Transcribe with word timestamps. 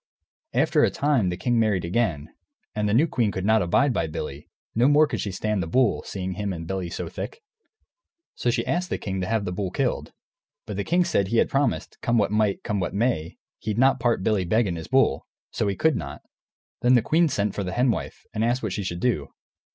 After 0.55 0.83
a 0.83 0.89
time, 0.89 1.29
the 1.29 1.37
king 1.37 1.59
married 1.59 1.85
again, 1.85 2.33
and 2.73 2.89
the 2.89 2.93
new 2.95 3.05
queen 3.05 3.31
could 3.31 3.45
not 3.45 3.61
abide 3.61 3.93
Billy; 4.11 4.49
no 4.73 4.87
more 4.87 5.05
could 5.05 5.21
she 5.21 5.31
stand 5.31 5.61
the 5.61 5.67
bull, 5.67 6.01
seeing 6.07 6.31
him 6.31 6.51
and 6.51 6.65
Billy 6.65 6.89
so 6.89 7.07
thick. 7.07 7.43
So 8.33 8.49
she 8.49 8.65
asked 8.65 8.89
the 8.89 8.97
king 8.97 9.21
to 9.21 9.27
have 9.27 9.45
the 9.45 9.51
bull 9.51 9.69
killed. 9.69 10.11
But 10.65 10.75
the 10.75 10.83
king 10.83 11.05
said 11.05 11.27
he 11.27 11.37
had 11.37 11.51
promised, 11.51 11.99
come 12.01 12.17
what 12.17 12.31
might, 12.31 12.63
come 12.63 12.79
what 12.79 12.95
may, 12.95 13.37
he'd 13.59 13.77
not 13.77 13.99
part 13.99 14.23
Billy 14.23 14.43
Beg 14.43 14.65
and 14.65 14.75
his 14.77 14.87
bull, 14.87 15.27
so 15.51 15.67
he 15.67 15.75
could 15.75 15.95
not. 15.95 16.23
Then 16.81 16.95
the 16.95 17.03
queen 17.03 17.29
sent 17.29 17.53
for 17.53 17.63
the 17.63 17.73
Hen 17.73 17.91
Wife, 17.91 18.25
and 18.33 18.43
asked 18.43 18.63
what 18.63 18.73
she 18.73 18.81
should 18.83 19.01
do. 19.01 19.27